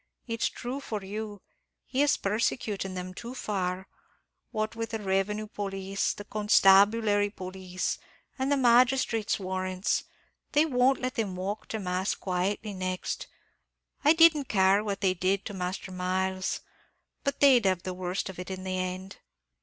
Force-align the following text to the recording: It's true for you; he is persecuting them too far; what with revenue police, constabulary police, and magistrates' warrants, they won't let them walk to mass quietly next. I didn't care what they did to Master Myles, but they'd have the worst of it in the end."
It's 0.25 0.47
true 0.49 0.79
for 0.79 1.03
you; 1.05 1.43
he 1.85 2.01
is 2.01 2.17
persecuting 2.17 2.95
them 2.95 3.13
too 3.13 3.35
far; 3.35 3.87
what 4.49 4.75
with 4.75 4.95
revenue 4.95 5.45
police, 5.45 6.15
constabulary 6.27 7.29
police, 7.29 7.99
and 8.39 8.49
magistrates' 8.59 9.39
warrants, 9.39 10.05
they 10.53 10.65
won't 10.65 10.99
let 11.01 11.13
them 11.13 11.35
walk 11.35 11.67
to 11.67 11.77
mass 11.79 12.15
quietly 12.15 12.73
next. 12.73 13.27
I 14.03 14.13
didn't 14.13 14.45
care 14.49 14.83
what 14.83 15.01
they 15.01 15.13
did 15.13 15.45
to 15.45 15.53
Master 15.53 15.91
Myles, 15.91 16.61
but 17.23 17.39
they'd 17.39 17.65
have 17.67 17.83
the 17.83 17.93
worst 17.93 18.27
of 18.27 18.39
it 18.39 18.49
in 18.49 18.63
the 18.63 18.79
end." 18.79 19.17